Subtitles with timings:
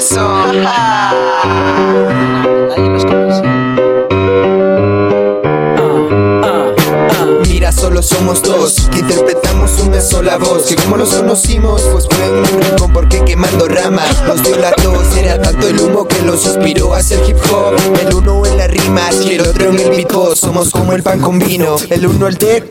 [7.48, 10.64] Mira, solo somos dos que interpretamos una sola voz.
[10.64, 15.14] Que como nos conocimos, pues fue un rincón porque quemando ramas nos dio la tos.
[15.18, 17.74] Era tanto el humo que los inspiró a hacer hip hop.
[18.00, 20.40] El uno en la rima y el otro en el beatbox.
[20.40, 21.76] Somos como el pan con vino.
[21.90, 22.64] El uno el tec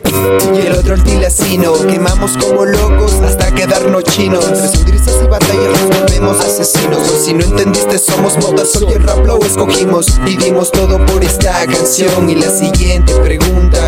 [0.52, 1.74] y el otro el tilacino.
[1.86, 4.44] Quemamos como locos hasta quedarnos chinos.
[4.46, 5.78] Tras hundirse y batallas,
[7.30, 10.18] si no entendiste, somos motas, hoy el rap lo escogimos.
[10.26, 12.28] Y dimos todo por esta canción.
[12.28, 13.40] Y la siguiente pregunta.
[13.60, 13.79] es que, ¿de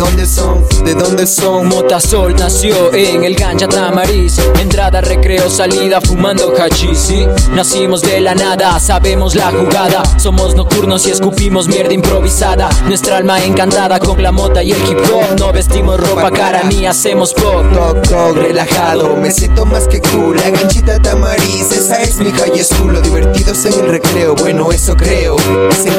[0.00, 0.64] dónde son?
[0.82, 1.68] ¿De dónde son?
[1.68, 7.26] Motasol nació en el Ganja Tamariz Entrada, recreo, salida, fumando hachís ¿sí?
[7.52, 10.02] Nacimos de la nada, sabemos la jugada.
[10.18, 12.70] Somos nocturnos y escupimos mierda improvisada.
[12.86, 15.38] Nuestra alma encantada con la mota y el hip hop.
[15.38, 17.64] No vestimos ropa cara ni hacemos pop.
[17.74, 20.36] Toc, toc, relajado, me siento más que cool.
[20.36, 22.94] La ganchita tamariz, esa es mi high school.
[22.94, 25.36] Lo divertidos en el recreo, bueno eso creo.
[25.82, 25.90] Se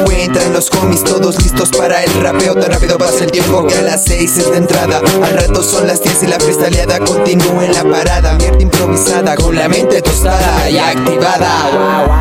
[0.52, 2.54] los homies todos listos para el rapeo.
[2.54, 4.98] Tan rápido pasa el tiempo que a las seis es de entrada.
[4.98, 8.34] Al rato son las 10 y la freestyleada continúa en la parada.
[8.34, 12.11] Mierda improvisada, con la mente tostada y activada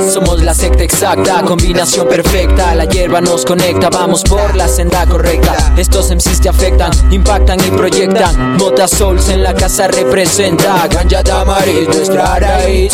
[0.00, 2.74] Somos la secta exacta, combinación perfecta.
[2.74, 5.74] La hierba nos conecta, vamos por la senda correcta.
[5.76, 8.56] Estos MCs te afectan, impactan y proyectan.
[8.56, 10.86] Mota Souls en la casa representa.
[10.88, 12.92] Ganja Tamariz, nuestra raíz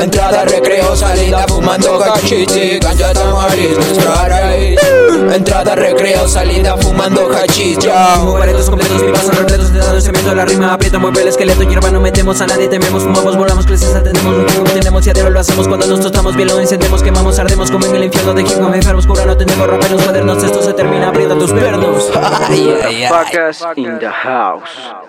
[0.00, 4.63] Entrada, recreo, salida, fumando cachichi Ganja Tamariz, nuestra raíz
[5.44, 10.46] Entrada, recreo, salida, fumando hachís ya Paretos completos, mi paso repletos de dados, cemento, la
[10.46, 14.46] rima aprieta, mueve el esqueleto, hierba no metemos a nadie, tememos, fumamos, volamos, creces, atendemos,
[14.46, 17.70] tiempo tenemos y a diario lo hacemos cuando nos tostamos, bien lo encendemos, quemamos, ardemos
[17.70, 20.72] como en el infierno de hip hop, enfermos, cura, no tenemos raperos, cuadernos, esto se
[20.72, 22.10] termina, aprieta tus pernos.
[22.48, 23.06] Ay.
[23.10, 25.03] Fuckers in the house.